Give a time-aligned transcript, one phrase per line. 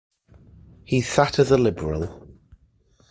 [0.83, 2.27] He sat as a Liberal.